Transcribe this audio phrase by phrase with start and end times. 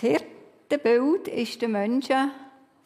[0.00, 2.30] Das Hirtenbild ist den Menschen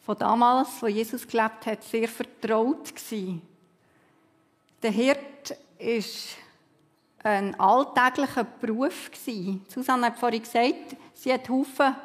[0.03, 3.39] von damals, wo Jesus gelebt hat, sehr vertraut gewesen.
[4.81, 6.29] Der Hirt ist
[7.21, 9.63] ein alltäglicher Beruf gewesen.
[9.67, 11.95] Susanne hat vorhin gesagt, sie hat Haufen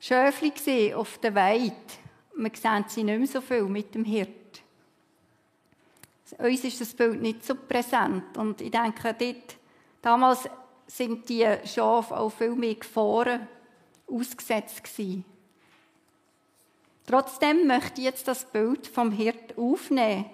[0.00, 1.74] Schöfli gesehen auf der Weide.
[2.34, 4.62] Wir sehen sie nicht mehr so viel mit dem Hirt.
[6.38, 8.38] Uns ist das Bild nicht so präsent.
[8.38, 9.56] Und ich denke, dort,
[10.00, 10.48] damals
[10.86, 13.46] sind die Schafe auch viel mehr Gefahren
[14.10, 15.24] ausgesetzt gewesen.
[17.06, 20.26] Trotzdem möchte ich jetzt das Bild vom Hirt aufnehmen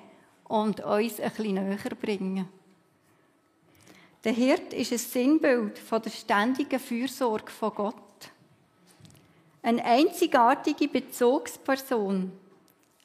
[0.44, 2.48] und uns ein bisschen näher bringen.
[4.24, 7.94] Der Hirt ist ein Sinnbild von der ständigen Fürsorge von Gott.
[9.62, 12.32] Eine einzigartige Bezugsperson,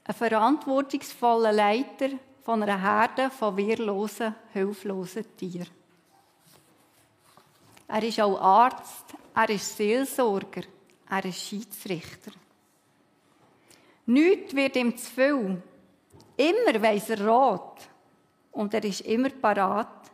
[0.04, 2.10] ein verantwortungsvoller Leiter
[2.42, 5.79] von einer Herde von wehrlosen, hilflosen Tieren.
[7.92, 10.62] Er ist auch Arzt, er ist Seelsorger,
[11.10, 12.32] er ist Schiedsrichter.
[14.06, 15.62] Nichts wird ihm zu viel.
[16.38, 17.90] Immer weiss er Rat.
[18.52, 20.12] Und er ist immer parat,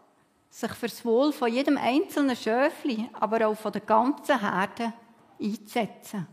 [0.50, 4.94] sich für das Wohl von jedem einzelnen Schöfli, aber auch von der ganzen Herde
[5.38, 6.28] einzusetzen.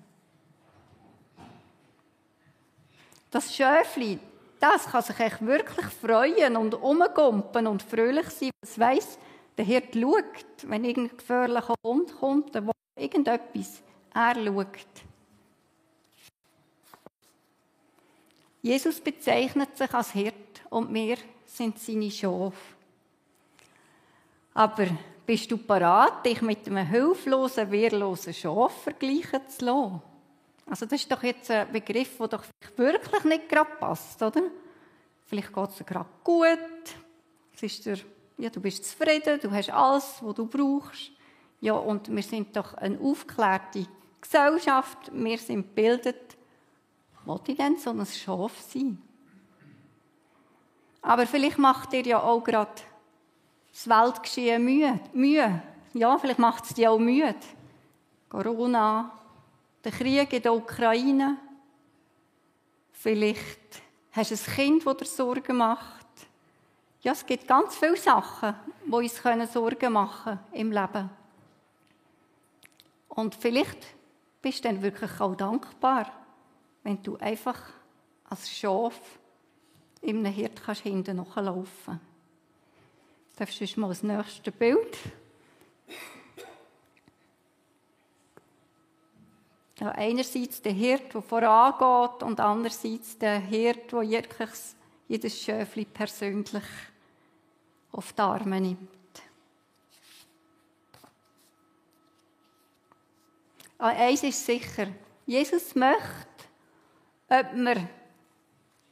[3.32, 4.20] Das Schöfli,
[4.60, 8.50] das kann sich echt wirklich freuen und umgumpen und fröhlich sein.
[8.60, 9.18] Es weiss,
[9.56, 13.83] der Hirt schaut, wenn irgendein gefährlicher Hund kommt, der irgendetwas,
[14.14, 14.67] er schaut.
[18.62, 22.56] Jesus bezeichnet sich als Hirt und wir sind seine Schafe.
[24.55, 24.86] Aber
[25.27, 30.03] bist du parat, dich mit einem hilflosen, wehrlosen Schaf vergleichen zu lassen?
[30.66, 32.44] Also das ist doch jetzt ein Begriff, der doch
[32.77, 34.42] wirklich nicht gerade passt, oder?
[35.27, 36.59] Vielleicht geht es dir gerade gut,
[37.55, 37.98] es ist dir,
[38.38, 41.12] ja, du bist zufrieden, du hast alles, was du brauchst.
[41.61, 43.87] Ja, und wir sind doch eine aufgeklärte
[44.20, 46.37] Gesellschaft, wir sind gebildet,
[47.25, 49.00] wollte ich denn so ein Schaf sein?
[51.03, 52.82] Aber vielleicht macht dir ja auch gerade
[53.72, 55.00] das Weltgeschehen Mühe.
[55.12, 55.62] Mühe.
[55.94, 57.34] Ja, vielleicht macht es dir auch müde.
[58.28, 59.12] Corona,
[59.84, 61.37] der Krieg in der Ukraine.
[62.93, 63.82] Vielleicht
[64.12, 66.06] hast du ein Kind, das dir Sorgen macht.
[67.02, 68.54] Ja, es gibt ganz viele Sachen,
[68.86, 71.10] die uns Sorgen machen können im Leben.
[73.08, 73.86] Und vielleicht
[74.40, 76.22] bist du dann wirklich auch dankbar
[76.82, 77.60] wenn du einfach
[78.24, 78.98] als Schaf
[80.00, 81.70] in einem Hirt kannst hinten nachlaufen
[83.36, 83.60] kannst.
[83.60, 84.98] Darfst du mal das nächste Bild?
[89.78, 94.02] Ja, einerseits der Hirt, der vorangeht, und andererseits der Hirt, der
[95.08, 96.62] jedes Schöfli persönlich
[97.92, 98.88] auf die Arme nimmt.
[103.78, 104.86] Ah, eins ist sicher,
[105.26, 105.98] Jesus möchte,
[107.28, 107.88] ob, wir,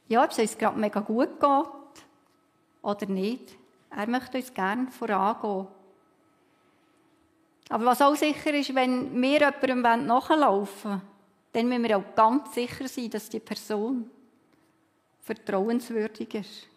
[0.07, 2.03] ja, ob es uns gerade mega gut geht
[2.81, 3.55] oder nicht.
[3.89, 5.67] Er möchte uns gerne vorangehen.
[7.69, 11.01] Aber was auch sicher ist, wenn wir jemandem nachlaufen wollen,
[11.53, 14.09] dann müssen wir auch ganz sicher sein, dass die Person
[15.21, 16.70] vertrauenswürdig ist.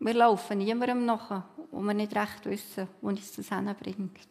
[0.00, 4.28] Wir laufen niemandem nach, wo wir nicht recht wissen, wo uns das hinbringt.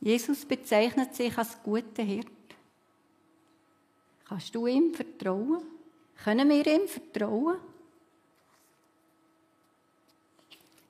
[0.00, 2.28] Jesus bezeichnet sich als guter Hirt.
[4.28, 5.62] Kannst du ihm vertrauen?
[6.22, 7.56] Können wir ihm vertrauen?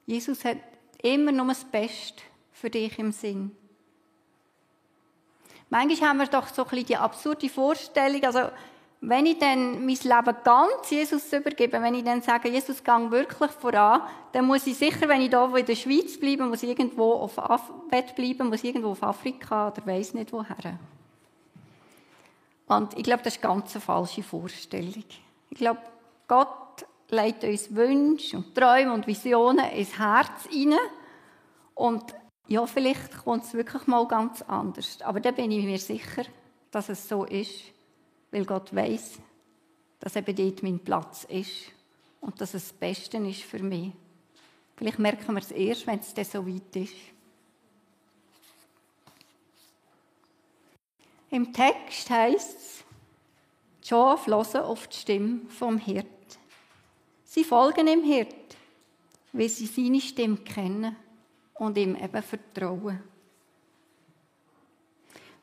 [0.07, 0.59] Jesus hat
[1.03, 2.23] immer nur das Beste
[2.53, 3.57] für dich im Sinn.
[5.69, 8.51] Manchmal haben wir doch so ein bisschen die absurde Vorstellung, also
[9.09, 13.53] wenn ich dann mein Leben ganz Jesus übergebe, wenn ich dann sage, Jesus gang wirklich
[13.53, 14.01] voran,
[14.33, 17.39] dann muss ich sicher, wenn ich da in der Schweiz bleibe, muss ich irgendwo auf
[17.39, 17.71] Af
[18.17, 20.81] bleiben, muss ich irgendwo auf Afrika oder weiß nicht woher.
[22.67, 25.05] Und ich glaube, das ist ganz eine falsche Vorstellung.
[25.51, 25.83] Ich glaube,
[26.27, 30.81] Gott legt uns Wünsche und Träume und Visionen ins Herz hinein.
[31.77, 32.13] Und
[32.49, 34.99] ja, vielleicht kommt es wirklich mal ganz anders.
[35.03, 36.25] Aber da bin ich mir sicher,
[36.73, 37.76] dass es so ist
[38.31, 39.19] weil Gott weiß,
[40.01, 41.73] dass eben dort mein Platz ist
[42.21, 43.93] und dass es das Beste ist für mich.
[44.77, 46.95] Vielleicht merken wir es erst, wenn es dann so weit ist.
[51.31, 52.85] Im Text heißt es,
[53.83, 56.07] die Schafe hören auf die Stimme vom Hirt.
[57.25, 58.57] Sie folgen dem Hirt,
[59.33, 60.97] weil sie seine Stimme kennen
[61.55, 63.03] und ihm eben vertrauen.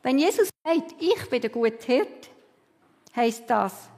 [0.01, 2.29] Wenn Jesus sagt, ich bin der gute Hirt,
[3.15, 3.89] heisst das,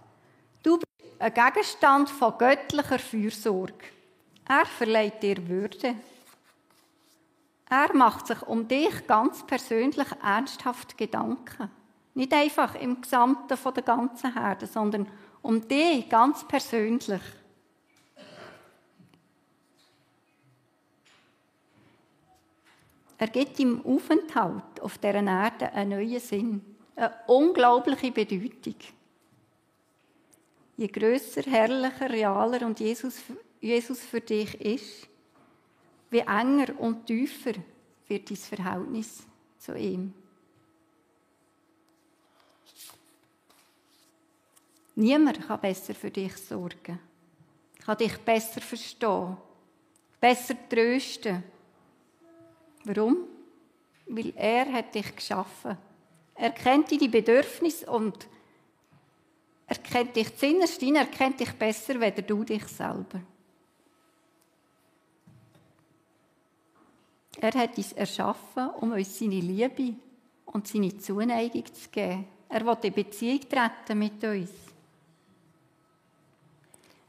[0.63, 3.73] du bist ein Gegenstand von göttlicher Fürsorge.
[4.47, 5.95] Er verleiht dir Würde.
[7.69, 11.71] Er macht sich um dich ganz persönlich ernsthaft Gedanken.
[12.13, 15.07] Nicht einfach im Gesamten von der ganzen Herde, sondern
[15.41, 17.21] um dich ganz persönlich.
[23.17, 28.75] Er gibt im Aufenthalt auf dieser Erde einen neuen Sinn, eine unglaubliche Bedeutung.
[30.77, 33.21] Je größer, herrlicher, realer und Jesus,
[33.61, 35.07] Jesus für dich ist,
[36.09, 37.53] wie enger und tiefer
[38.07, 39.23] wird dein Verhältnis
[39.57, 40.13] zu ihm.
[44.95, 46.99] Niemand kann besser für dich sorgen,
[47.83, 49.37] kann dich besser verstehen,
[50.19, 51.43] besser trösten.
[52.85, 53.27] Warum?
[54.07, 55.77] Weil er hat dich geschaffen.
[56.35, 58.27] Er kennt deine Bedürfnisse und
[59.67, 63.21] er kennt dich zinnerst er kennt dich besser, weder du dich selber.
[67.41, 69.95] Er hat uns erschaffen, um uns seine Liebe
[70.45, 72.25] und seine Zuneigung zu geben.
[72.47, 74.51] Er will in Beziehung treten mit uns.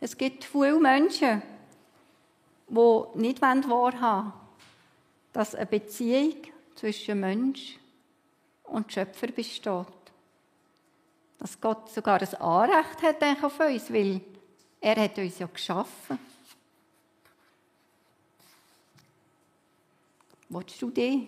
[0.00, 1.42] Es gibt viele Menschen,
[2.68, 4.32] die nicht wahrhaben wollen,
[5.32, 6.36] dass eine Beziehung
[6.74, 7.78] zwischen Mensch
[8.64, 9.86] und Schöpfer besteht.
[11.38, 14.20] Dass Gott sogar ein Anrecht hat auf uns, weil
[14.80, 16.18] er hat uns ja geschaffen.
[20.48, 21.26] Willst du dich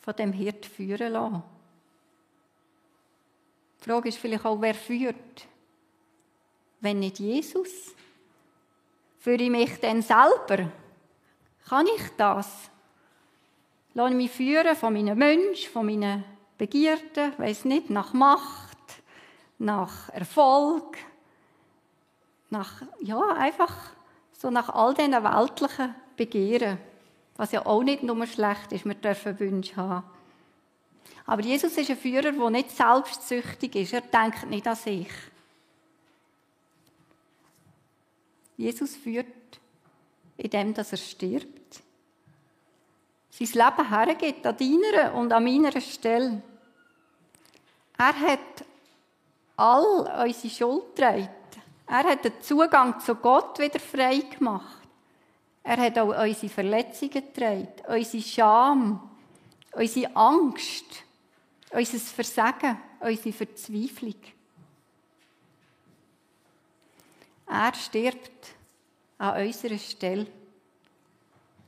[0.00, 1.42] von dem Hirt führen lassen?
[3.80, 5.46] Die Frage ist vielleicht auch, wer führt?
[6.80, 7.94] Wenn nicht Jesus?
[9.18, 10.70] Führe ich mich denn selber?
[11.68, 12.70] Kann ich das?
[13.94, 16.24] Lasse ich mich führen von meinen Wünschen, von meinen
[16.58, 18.71] Begierden, weiß nicht, nach Macht,
[19.62, 20.98] nach Erfolg,
[22.50, 23.72] nach, ja, einfach
[24.32, 26.78] so nach all diesen weltlichen Begehren.
[27.36, 30.04] Was ja auch nicht nur schlecht ist, wir dürfen Wünsche haben.
[31.24, 33.92] Aber Jesus ist ein Führer, der nicht selbstsüchtig ist.
[33.92, 35.08] Er denkt nicht an sich.
[38.56, 39.26] Jesus führt,
[40.36, 41.82] indem er stirbt.
[43.30, 46.42] Sein Leben hergibt an deiner und an meiner Stelle.
[47.96, 48.64] Er hat
[49.56, 51.28] all unsere Schuld getragen.
[51.86, 54.78] Er hat den Zugang zu Gott wieder frei gemacht.
[55.62, 59.10] Er hat auch unsere Verletzungen getragen, unsere Scham,
[59.72, 61.04] unsere Angst,
[61.70, 64.16] unser Versagen, unsere Verzweiflung.
[67.46, 68.54] Er stirbt
[69.18, 70.26] an unserer Stelle,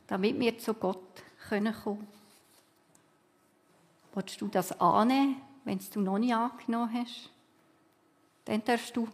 [0.07, 2.09] damit wir zu Gott kommen können.
[4.15, 7.34] Willst du das annehmen, wenn du noch nicht angenommen hast?
[8.45, 9.09] Dann darfst du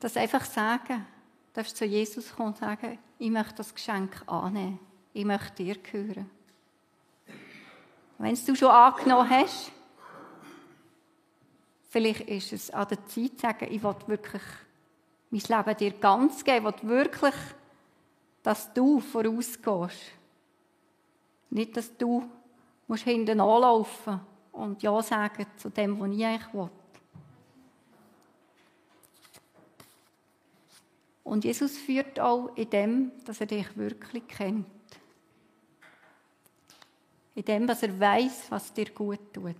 [0.00, 1.06] das einfach sagen
[1.58, 4.78] darfst zu Jesus kommen und sagen, ich möchte das Geschenk annehmen.
[5.12, 6.30] Ich möchte dir gehören.
[8.18, 9.72] Wenn es du schon angenommen hast,
[11.88, 14.42] vielleicht ist es an der Zeit zu sagen, ich will wirklich
[15.30, 16.72] mein Leben dir ganz geben.
[16.76, 17.34] Ich will wirklich,
[18.44, 20.12] dass du vorausgehst.
[21.50, 22.28] Nicht, dass du
[22.86, 24.20] musst hinten anlaufen
[24.52, 26.70] und Ja sagen zu dem, was ich eigentlich will.
[31.28, 34.66] Und Jesus führt auch in dem, dass er dich wirklich kennt.
[37.34, 39.54] In dem, dass er weiß, was dir gut tut.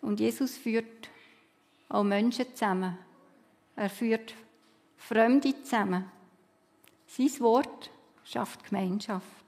[0.00, 1.10] Und Jesus führt
[1.88, 2.96] auch Menschen zusammen.
[3.74, 4.34] Er führt
[4.96, 6.04] Fremde zusammen.
[7.08, 7.90] Sein Wort
[8.22, 9.39] schafft Gemeinschaft.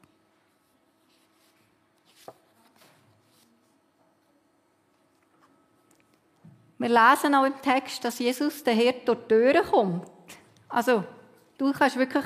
[6.82, 10.10] Wir lesen auch im Text, dass Jesus der Herr durch die Türen kommt.
[10.68, 11.04] Also,
[11.56, 12.24] du kannst wirklich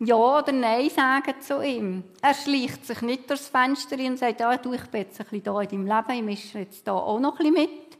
[0.00, 2.04] Ja oder Nein sagen zu ihm.
[2.20, 5.44] Er schleicht sich nicht durchs Fenster und sagt, ja, du, ich bin jetzt ein bisschen
[5.44, 7.98] da in deinem Leben, ich mische jetzt da auch noch ein bisschen mit.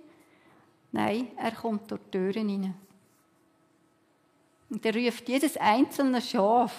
[0.92, 2.74] Nein, er kommt durch die Türen hinein.
[4.68, 6.74] Und er ruft jedes einzelne Schaf.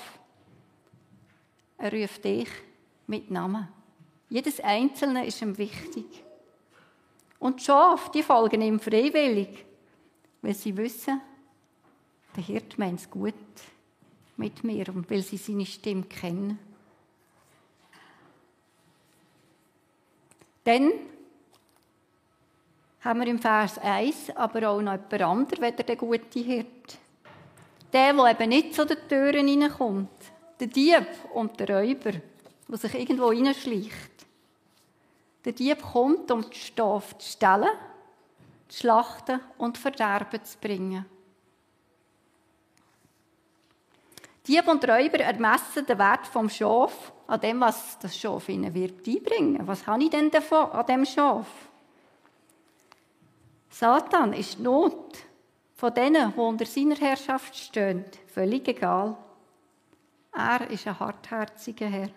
[1.80, 2.50] Er ruft dich
[3.08, 3.68] mit Namen.
[4.30, 6.24] Jedes einzelne ist ihm wichtig.
[7.40, 9.66] Und die Schafe, die folgen ihm freiwillig,
[10.42, 11.22] weil sie wissen,
[12.36, 13.34] der Hirt meint es gut
[14.38, 16.60] mit mir und weil sie seine Stimme kennen.
[20.64, 20.92] Dann
[23.02, 26.98] haben wir im Vers 1 aber auch noch jemand anderes, weder der gute Hirt.
[27.94, 30.10] Der, der eben nicht zu den Türen hineinkommt.
[30.60, 32.12] Der Dieb und der Räuber,
[32.68, 34.17] der sich irgendwo hineinschleicht.
[35.48, 37.70] Der Dieb kommt, um die Schafe zu stellen,
[38.68, 41.06] zu schlachten und Verderben zu bringen.
[44.46, 49.08] Dieb und Räuber ermessen den Wert vom Schaf an dem, was das Schaf ihnen wird
[49.08, 49.66] einbringen.
[49.66, 51.48] Was habe ich denn davon an dem Schaf?
[53.70, 55.16] Satan ist die Not
[55.76, 59.16] von denen, die unter seiner Herrschaft stehen, völlig egal.
[60.34, 62.10] Er ist ein hartherziger Herr.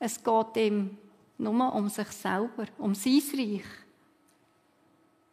[0.00, 0.98] Es geht ihm
[1.42, 3.64] nur um sich selber, um sein Reich.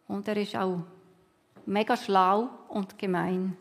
[0.08, 0.80] Und er ist auch
[1.66, 3.56] mega schlau und gemein.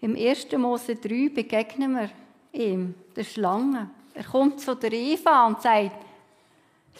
[0.00, 0.52] Im 1.
[0.58, 2.10] Mose 3 begegnen wir
[2.52, 3.88] ihm, der Schlange.
[4.12, 6.04] Er kommt zu der Eva und sagt,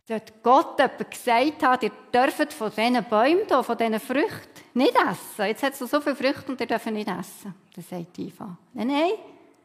[0.06, 4.94] sollte Gott jemand gesagt haben, ihr dürft von diesen Bäumen hier, von diesen Früchten nicht
[4.94, 5.46] essen.
[5.46, 7.54] Jetzt hat es so viele Früchte und ihr dürft nicht essen.
[7.75, 9.12] Dann sagt Eva, nein, nein,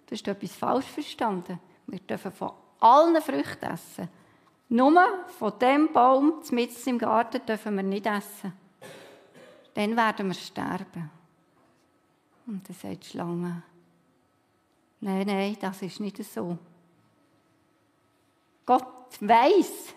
[0.06, 1.60] du hast etwas falsch verstanden.
[1.88, 4.10] Wir dürfen von allen Früchten essen.
[4.70, 8.54] Nur von dem Baum mitten im Garten dürfen wir nicht essen.
[9.74, 11.10] Dann werden wir sterben.
[12.46, 13.64] Und dann sagt die Schlange,
[15.02, 16.58] nein, nein, das ist nicht so.
[18.66, 19.94] Gott weiß,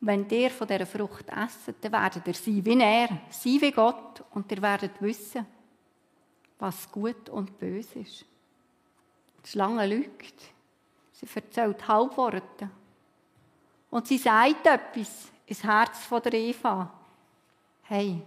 [0.00, 4.24] wenn ihr von dieser Frucht esset, dann werdet ihr sein wie er, sein wie Gott,
[4.32, 5.46] und ihr werdet wissen,
[6.58, 8.24] was gut und böse ist.
[9.44, 10.55] Die Schlange lügt.
[11.20, 12.68] Sie erzählt Halbworte.
[13.90, 16.92] Und sie sagt etwas ins Herz von der Eva.
[17.84, 18.22] Hey,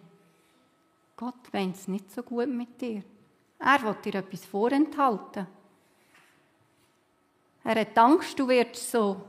[1.16, 3.04] Gott meint es nicht so gut mit dir.
[3.60, 5.46] Er will dir etwas vorenthalten.
[7.64, 9.22] Er hat Angst, du wirst so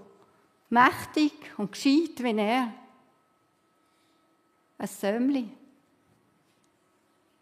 [0.70, 2.72] mächtig und gescheit wie er.
[4.78, 5.50] Ein Sömli,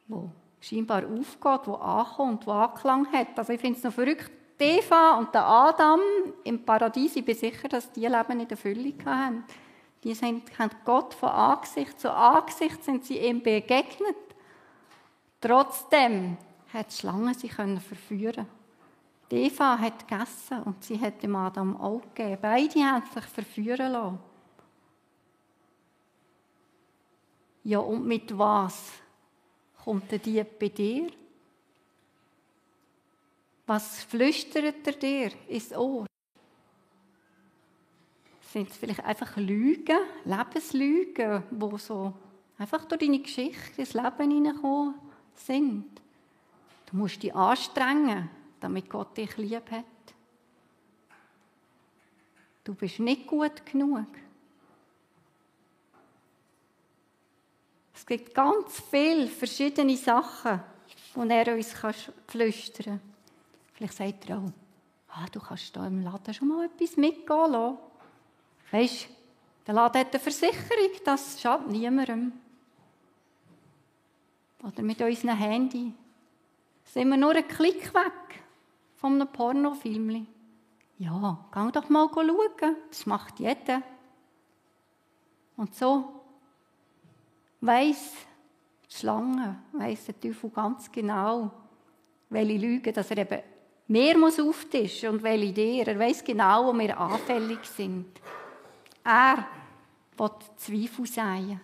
[0.09, 3.39] wo scheinbar aufgeht, wo ankommt, wo Anklang hat.
[3.39, 4.38] Also ich finde es noch verrückt.
[4.61, 6.01] Eva und der Adam
[6.45, 9.45] im Paradies, ich bin sicher, dass die Leben in der Fülle hatten.
[10.05, 14.17] Die sind, haben Gott von Angesicht zu Angesicht sind sie ihm begegnet.
[15.41, 16.37] Trotzdem
[16.73, 18.47] hat die Schlange sie verführen
[19.31, 22.39] die Eva hat gegessen und sie hat dem Adam auch gegeben.
[22.41, 24.19] Beide haben sich verführen lassen.
[27.65, 28.93] Ja, und mit was
[29.85, 31.09] kommt der Dieb bei dir?
[33.69, 36.07] Was flüstert er dir ins Ohr?
[38.51, 42.15] Sind es vielleicht einfach Lügen, Lebenslügen, wo so
[42.57, 44.95] einfach durch deine Geschichte ins Leben hineingekommen
[45.35, 46.01] sind?
[46.87, 49.85] Du musst dich anstrengen, damit Gott dich lieb hat.
[52.65, 54.07] Du bist nicht gut genug.
[57.95, 60.59] Es gibt ganz viele verschiedene Sachen,
[61.15, 61.75] die er uns
[62.27, 63.18] flüstern kann.
[63.79, 64.53] Vielleicht sagt er auch,
[65.11, 67.79] ah, du kannst da im Laden schon mal etwas mitgehen lassen.
[68.73, 69.09] Weißt du,
[69.69, 72.33] der Laden hat eine Versicherung, das schadet niemandem.
[74.65, 75.93] Oder mit unserem Handy
[76.87, 78.43] sind wir nur einen Klick weg
[78.97, 80.27] von einem Pornofilm.
[80.99, 82.77] Ja, geh doch mal schauen.
[82.89, 83.81] Das macht jeder.
[85.57, 86.21] Und so
[87.61, 88.13] weiss
[88.91, 91.53] die Schlange, weiss der Teufel ganz genau,
[92.29, 93.41] welche Lügen, dass er eben
[93.89, 95.89] mehr muss auftischen und welche dir.
[95.89, 98.07] Er weiss genau, wo wir anfällig sind.
[99.03, 99.49] Er
[100.17, 101.61] will Zweifel sein,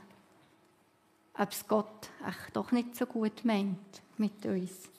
[1.38, 3.78] ob es Gott echt doch nicht so gut meint
[4.16, 4.90] mit uns.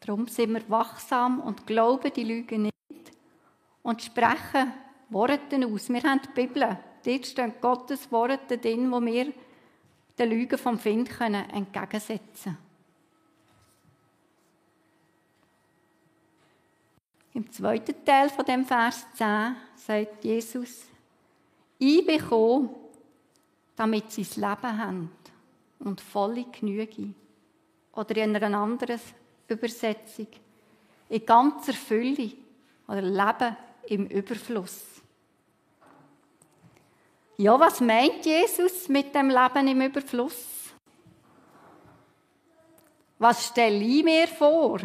[0.00, 3.12] Darum sind wir wachsam und glauben die Lügen nicht
[3.82, 4.72] und sprechen
[5.10, 5.88] Worte aus.
[5.88, 6.78] Wir haben die Bibel.
[7.04, 9.32] Dort stehen Gottes Worte drin, wo wir
[10.18, 12.56] den Lügen vom Find können entgegensetzen
[17.36, 20.86] Im zweiten Teil von dem Vers 10 sagt Jesus,
[21.78, 22.70] ich bekomme,
[23.76, 25.12] damit sie das Leben haben
[25.80, 27.10] und volle Genüge.
[27.92, 28.98] Oder in einer anderen
[29.48, 30.28] Übersetzung.
[31.10, 32.32] In ganzer Fülle
[32.88, 33.56] oder Leben
[33.88, 35.02] im Überfluss.
[37.36, 40.72] Ja, was meint Jesus mit dem Leben im Überfluss?
[43.18, 44.80] Was stelle ich mir vor?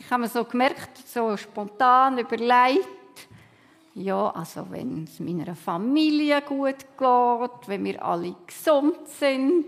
[0.00, 2.88] Ich habe mir so gemerkt, so spontan überlegt,
[3.94, 9.66] ja, also wenn es meiner Familie gut geht, wenn wir alle gesund sind,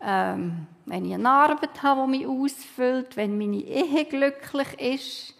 [0.00, 5.34] ähm, wenn ich eine Arbeit habe, die mich ausfüllt, wenn meine Ehe glücklich ist,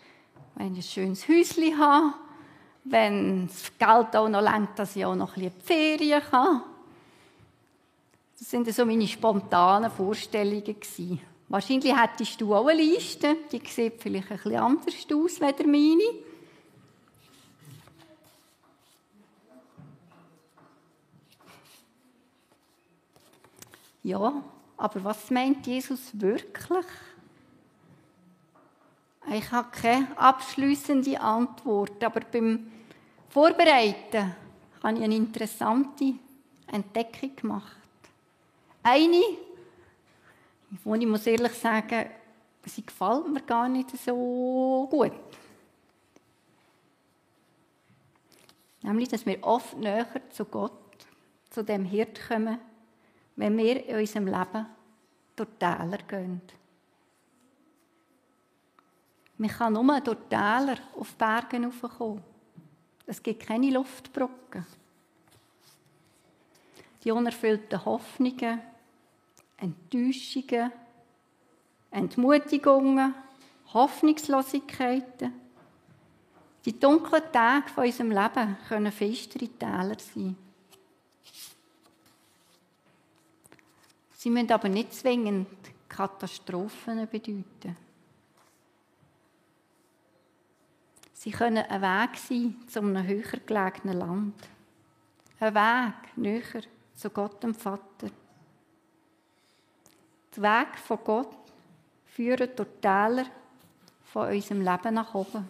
[0.57, 2.15] wenn ich ein schönes Häuschen habe,
[2.83, 6.63] wenn das Geld auch noch lenkt, dass ich auch noch ein bisschen Ferien kann.
[8.39, 10.75] Das sind so meine spontanen Vorstellungen.
[11.49, 16.03] Wahrscheinlich hättest du auch eine Liste, die sieht vielleicht ein bisschen anders aus als meine.
[24.03, 24.43] Ja,
[24.77, 26.85] aber was meint Jesus wirklich?
[29.33, 32.71] Ich habe keine abschließende Antwort, aber beim
[33.31, 34.35] Vorbereiten
[34.83, 36.15] habe ich eine interessante
[36.71, 37.77] Entdeckung gemacht.
[38.83, 39.23] Eine,
[40.83, 42.07] wo ich muss ehrlich sagen,
[42.64, 45.12] sie gefällt mir gar nicht so gut.
[48.83, 50.73] Nämlich, dass wir oft näher zu Gott,
[51.50, 52.59] zu dem Hirt kommen,
[53.37, 54.66] wenn wir in unserem Leben
[55.37, 56.40] durch Täler gehen.
[59.38, 62.23] Man kann nur durch Täler auf Bergen raufkommen.
[63.07, 64.66] Es gibt keine Luftbrücken.
[67.02, 68.61] Die unerfüllten Hoffnungen,
[69.57, 70.73] Enttäuschungen,
[71.91, 73.15] Entmutigungen,
[73.73, 75.33] Hoffnungslosigkeiten.
[76.65, 80.37] Die dunklen Tage von unserem Leben können festere Täler sein.
[84.17, 85.49] Sie müssen aber nicht zwingend
[85.89, 87.77] Katastrophen bedeuten.
[91.13, 94.35] Sie können ein Weg sein zu einem höher gelegenen Land.
[95.41, 96.63] Ein Weg näher
[96.95, 97.94] zu Gott dem Vater.
[100.37, 101.37] Der Weg von Gott
[102.07, 103.26] führt durch die Täler
[104.05, 105.49] von unserem Leben nach oben.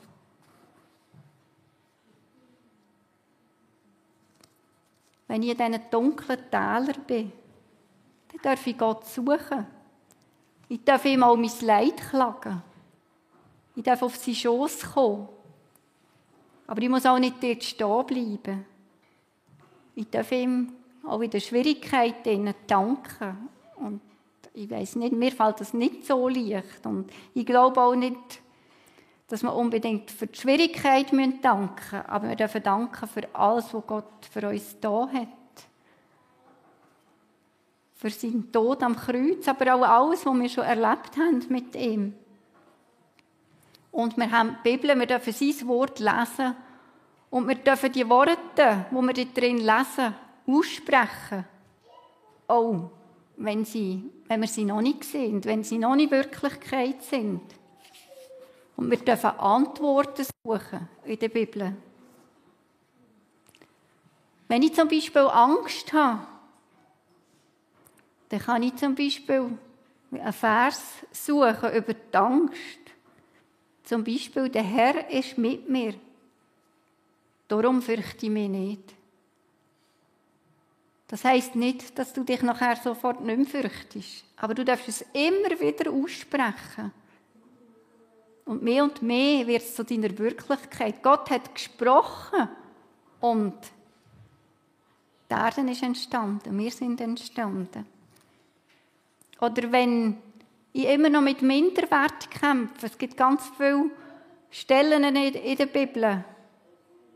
[5.26, 7.32] Wenn ich in diesen dunklen Tälern bin,
[8.30, 9.66] dann darf ich Gott suchen.
[10.68, 12.62] Ich darf ihm auch mein Leid klagen.
[13.76, 15.28] Ich darf auf seinen Schoß kommen.
[16.66, 18.64] Aber ich muss auch nicht dort stehen bleiben.
[19.94, 20.72] Ich darf ihm
[21.06, 23.48] auch in den Schwierigkeiten danken.
[23.76, 24.00] Und
[24.54, 26.86] ich weiß nicht, mir fällt das nicht so leicht.
[26.86, 28.40] Und ich glaube auch nicht,
[29.26, 33.86] dass wir unbedingt für die Schwierigkeit danken müssen, aber wir dürfen danken für alles, was
[33.86, 35.28] Gott für uns da hat.
[37.94, 42.14] Für seinen Tod am Kreuz, aber auch alles, was wir schon erlebt haben mit ihm.
[43.90, 46.54] Und wir haben die Bibel, wir dürfen sein Wort lesen
[47.30, 50.14] und wir dürfen die Worte, die wir drin lesen,
[50.46, 51.44] aussprechen.
[52.46, 52.90] Auch
[53.36, 57.42] wenn, sie, wenn wir sie noch nicht sind, wenn sie noch nicht Wirklichkeit sind.
[58.76, 61.76] Und wir dürfen Antworten suchen in der Bibel.
[64.48, 66.26] Wenn ich zum Beispiel Angst habe,
[68.28, 69.58] dann kann ich zum Beispiel
[70.10, 72.80] einen Vers suchen über die Angst.
[73.84, 75.94] Zum Beispiel, der Herr ist mit mir.
[77.48, 78.94] Darum fürchte ich mich nicht.
[81.08, 84.24] Das heißt nicht, dass du dich nachher sofort nicht mehr fürchtest.
[84.36, 86.92] Aber du darfst es immer wieder aussprechen.
[88.44, 91.02] Und mehr und mehr wird es zu deiner Wirklichkeit.
[91.02, 92.48] Gott hat gesprochen
[93.20, 93.54] und
[95.30, 97.86] die Erde ist entstanden, wir sind entstanden.
[99.40, 100.18] Oder wenn
[100.72, 103.90] ich immer noch mit Minderwert kämpfe, es gibt ganz viele
[104.50, 106.24] Stellen in der Bibel,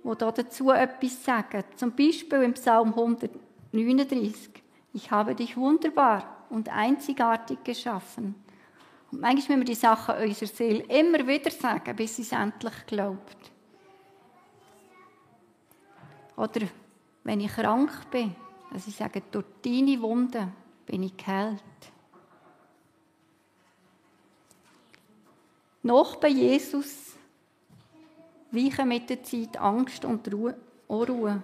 [0.02, 1.64] wo dazu etwas sagen.
[1.76, 2.94] Zum Beispiel im Psalm
[3.72, 4.50] 139.
[4.92, 8.34] Ich habe dich wunderbar und einzigartig geschaffen.
[9.10, 12.86] Und manchmal müssen wir die Sachen unserer Seele immer wieder sagen, bis sie es endlich
[12.86, 13.52] glaubt.
[16.36, 16.66] Oder
[17.24, 18.34] wenn ich krank bin,
[18.72, 20.52] dass ich sage, durch deine Wunden
[20.86, 21.62] bin ich geheilt.
[25.82, 27.16] Noch bei Jesus
[28.50, 31.42] weichen mit der Zeit Angst und Ruhe, Unruhe.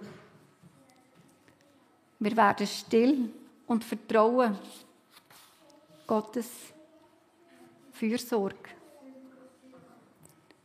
[2.25, 3.29] Wir werden still
[3.67, 4.57] und vertrauen
[6.07, 6.49] Gottes
[7.91, 8.69] Fürsorge.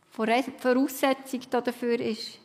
[0.09, 2.39] Voraussetzung dafür ist,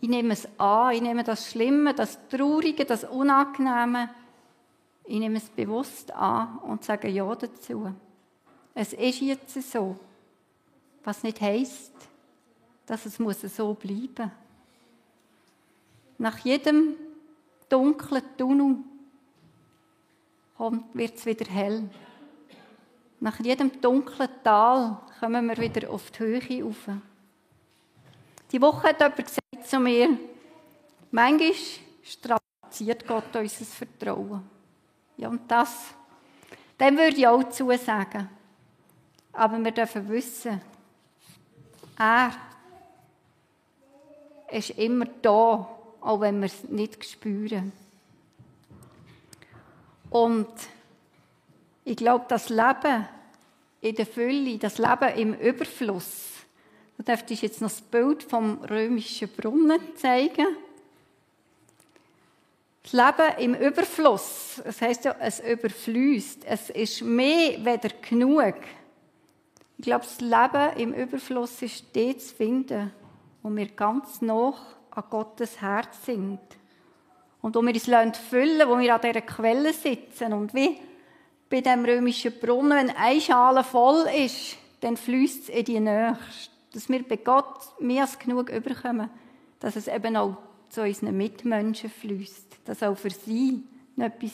[0.00, 4.08] ich nehme es an, ich nehme das Schlimme, das Traurige, das Unangenehme,
[5.04, 7.92] ich nehme es bewusst an und sage Ja dazu.
[8.72, 10.00] Es ist jetzt so,
[11.04, 11.92] was nicht heisst,
[12.86, 14.32] dass es muss so bleiben
[16.16, 16.94] Nach jedem
[17.68, 18.76] dunklen Tunnel
[20.92, 21.88] wird es wieder hell.
[23.20, 26.88] Nach jedem dunklen Tal kommen wir wieder auf die Höhe rauf.
[28.50, 30.16] Die Woche hat jemand gesagt zu mir,
[31.10, 31.52] manchmal
[32.02, 34.42] strapaziert Gott unser Vertrauen.
[35.16, 35.94] Ja, und das,
[36.80, 38.28] dem würde ich auch zusagen.
[39.32, 40.60] Aber wir dürfen wissen,
[41.98, 42.30] er
[44.50, 47.72] ist immer da, auch wenn wir es nicht spüren.
[50.10, 50.48] Und
[51.84, 53.06] ich glaube, das Leben
[53.80, 56.28] in der Fülle, das Leben im Überfluss,
[56.98, 60.46] da dürfte ich jetzt noch das Bild vom römischen Brunnen zeigen.
[62.82, 66.44] Das Leben im Überfluss, das heißt ja, es überfließt.
[66.44, 68.54] Es ist mehr weder genug.
[69.76, 72.90] Ich glaube, das Leben im Überfluss ist dort zu finden,
[73.42, 74.54] wo wir ganz nah
[74.98, 76.40] an Gottes Herz sind.
[77.40, 80.32] Und wo wir uns füllen wo wir an dieser Quelle sitzen.
[80.32, 80.78] Und wie
[81.48, 86.52] bei dem römischen Brunnen, wenn eine Schale voll ist, dann fließt es in die nächste.
[86.72, 89.08] Dass wir bei Gott mehr als genug überkommen,
[89.60, 90.36] dass es eben auch
[90.68, 92.58] zu unseren Mitmenschen fließt.
[92.64, 93.62] Dass auch für sie
[93.96, 94.32] etwas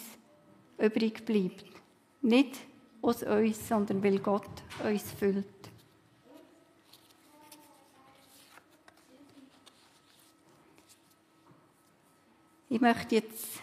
[0.79, 1.65] übrig bleibt.
[2.23, 2.57] Nicht
[3.03, 4.51] aus uns, sondern weil Gott
[4.83, 5.47] uns füllt.
[12.75, 13.61] Ich möchte jetzt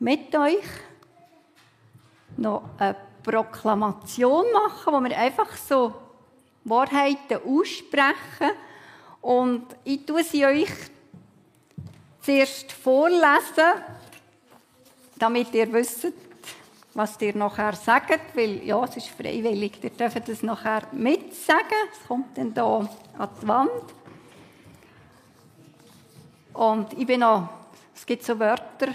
[0.00, 0.64] mit euch
[2.36, 5.94] noch eine Proklamation machen, wo wir einfach so
[6.64, 8.50] Wahrheiten aussprechen.
[9.20, 10.72] Und ich tue sie euch
[12.20, 13.74] zuerst vorlesen,
[15.16, 16.08] damit ihr wisst,
[16.94, 19.84] was ihr nachher sagt, weil ja, es ist freiwillig.
[19.84, 21.78] Ihr dürft es nachher mitsagen.
[21.92, 23.70] Es kommt dann hier an die Wand.
[26.54, 27.48] Und ich bin auch,
[27.94, 28.88] es gibt so Wörter,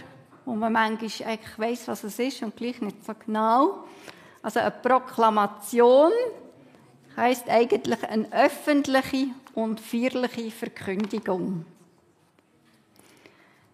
[0.46, 3.86] wo man manchmal eigentlich weiss, was es ist und gleich nicht so genau.
[4.42, 6.12] Also eine Proklamation
[7.16, 11.66] heißt eigentlich eine öffentliche und feierliche Verkündigung.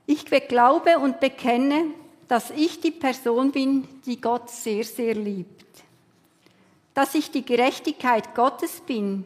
[0.08, 1.86] Ich glaube und bekenne,
[2.28, 5.66] dass ich die Person bin, die Gott sehr, sehr liebt.
[6.94, 9.26] Dass ich die Gerechtigkeit Gottes bin,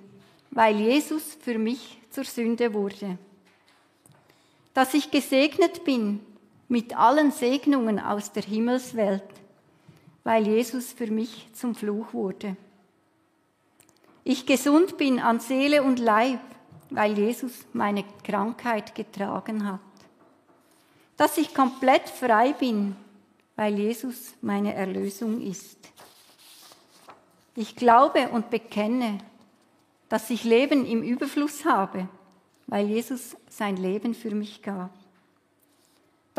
[0.52, 3.18] weil Jesus für mich zur Sünde wurde.
[4.74, 6.20] Dass ich gesegnet bin
[6.68, 9.24] mit allen Segnungen aus der Himmelswelt,
[10.24, 12.56] weil Jesus für mich zum Fluch wurde.
[14.24, 16.42] Ich gesund bin an Seele und Leib,
[16.92, 19.80] weil Jesus meine Krankheit getragen hat.
[21.18, 22.96] Dass ich komplett frei bin,
[23.56, 25.78] weil Jesus meine Erlösung ist.
[27.56, 29.18] Ich glaube und bekenne,
[30.08, 32.08] dass ich Leben im Überfluss habe,
[32.70, 34.92] weil Jesus sein Leben für mich gab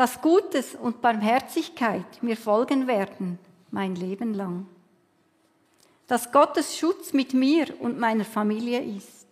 [0.01, 3.37] dass Gutes und Barmherzigkeit mir folgen werden
[3.69, 4.65] mein Leben lang.
[6.07, 9.27] Dass Gottes Schutz mit mir und meiner Familie ist.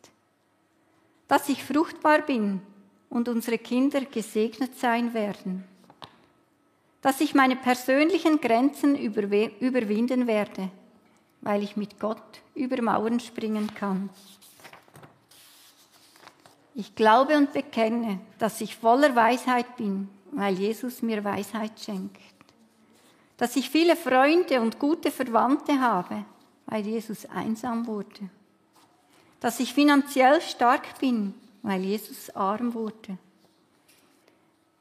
[1.28, 2.62] Dass ich fruchtbar bin
[3.10, 5.64] und unsere Kinder gesegnet sein werden.
[7.02, 10.70] Dass ich meine persönlichen Grenzen überwinden werde,
[11.42, 14.12] weil ich mit Gott über Mauern springen kann.
[16.76, 22.18] Ich glaube und bekenne, dass ich voller Weisheit bin weil Jesus mir Weisheit schenkt.
[23.38, 26.26] Dass ich viele Freunde und gute Verwandte habe,
[26.66, 28.30] weil Jesus einsam wurde.
[29.40, 33.18] Dass ich finanziell stark bin, weil Jesus arm wurde.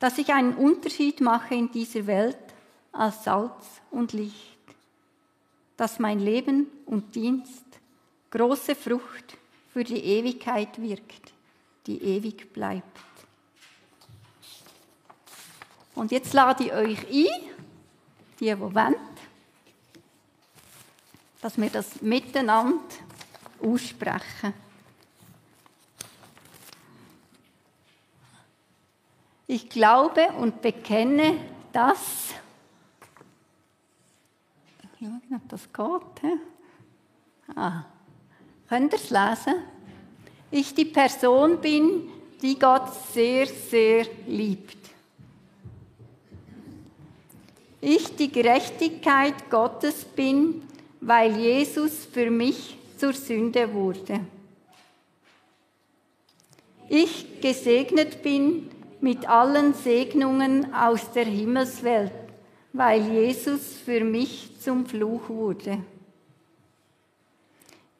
[0.00, 2.38] Dass ich einen Unterschied mache in dieser Welt
[2.92, 4.58] als Salz und Licht.
[5.76, 7.64] Dass mein Leben und Dienst
[8.30, 9.36] große Frucht
[9.72, 11.32] für die Ewigkeit wirkt,
[11.88, 12.98] die ewig bleibt.
[15.94, 17.30] Und jetzt lade ich euch ein, die,
[18.38, 18.94] die wollen,
[21.40, 22.84] dass wir das miteinander
[23.62, 24.52] aussprechen.
[29.46, 31.40] Ich glaube und bekenne,
[31.72, 32.34] dass.
[34.98, 36.38] Schauen, ob das geht.
[37.56, 37.84] Ah.
[38.68, 39.77] Könnt ihr es lesen?
[40.50, 42.08] Ich die Person bin,
[42.42, 44.78] die Gott sehr, sehr liebt
[47.80, 50.62] ich die Gerechtigkeit Gottes bin,
[51.00, 54.20] weil Jesus für mich zur Sünde wurde.
[56.88, 62.12] Ich gesegnet bin mit allen Segnungen aus der Himmelswelt,
[62.72, 65.78] weil Jesus für mich zum Fluch wurde.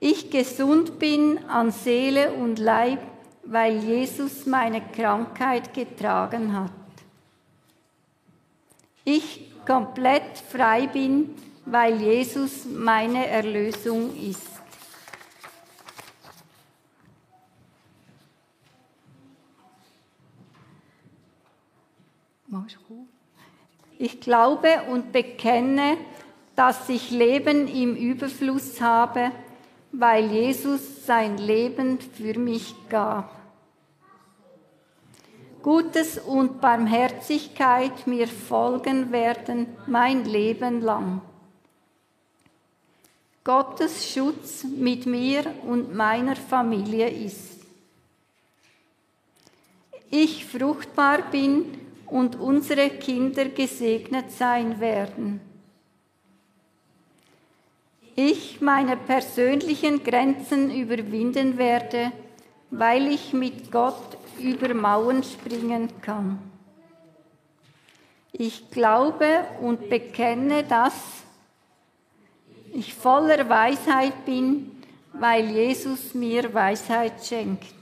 [0.01, 3.01] Ich gesund bin an Seele und Leib,
[3.43, 6.71] weil Jesus meine Krankheit getragen hat.
[9.05, 11.35] Ich komplett frei bin,
[11.65, 14.59] weil Jesus meine Erlösung ist.
[23.99, 25.99] Ich glaube und bekenne,
[26.55, 29.33] dass ich Leben im Überfluss habe,
[29.93, 33.39] weil Jesus sein Leben für mich gab.
[35.63, 41.21] Gutes und Barmherzigkeit mir folgen werden mein Leben lang.
[43.45, 47.59] Gottes Schutz mit mir und meiner Familie ist.
[50.11, 51.65] Ich fruchtbar bin
[52.07, 55.48] und unsere Kinder gesegnet sein werden.
[58.21, 62.11] Ich meine persönlichen Grenzen überwinden werde,
[62.69, 66.41] weil ich mit Gott über Mauern springen kann.
[68.33, 71.23] Ich glaube und bekenne, dass
[72.75, 77.73] ich voller Weisheit bin, weil Jesus mir Weisheit schenkt.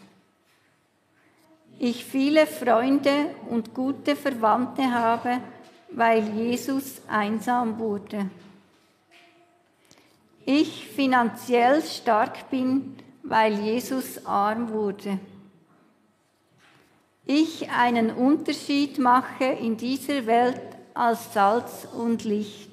[1.78, 5.40] Ich viele Freunde und gute Verwandte habe,
[5.92, 8.28] weil Jesus einsam wurde.
[10.48, 15.18] Ich finanziell stark bin, weil Jesus arm wurde.
[17.24, 20.62] Ich einen Unterschied mache in dieser Welt
[20.94, 22.70] als Salz und Licht.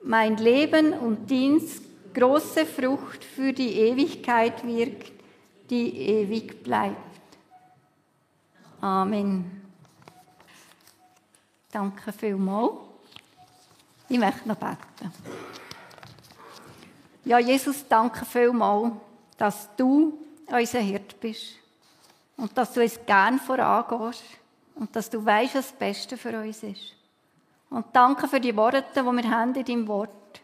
[0.00, 1.82] Mein Leben und Dienst
[2.14, 5.12] große Frucht für die Ewigkeit wirkt,
[5.70, 6.96] die ewig bleibt.
[8.80, 9.60] Amen.
[11.72, 12.87] Danke vielmals.
[14.08, 15.12] Ich möchte noch beten.
[17.24, 18.92] Ja, Jesus, danke vielmals,
[19.36, 21.56] dass du unser Hirt bist
[22.36, 24.24] und dass du uns gern vorangehst
[24.74, 26.94] und dass du weißt, was das Beste für uns ist.
[27.68, 30.40] Und danke für die Worte, die wir haben in deinem Wort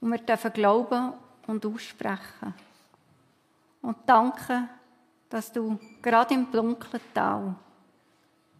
[0.00, 1.14] und wir dürfen glauben
[1.46, 2.54] und aussprechen.
[3.80, 4.68] Und danke,
[5.30, 7.54] dass du gerade im dunklen Tal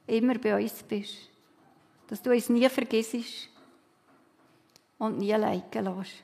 [0.06, 1.28] immer bei uns bist.
[2.08, 3.50] Dass du uns nie vergisst
[5.00, 6.22] und nie leiden lässt.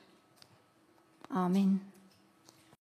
[1.29, 1.81] Amen.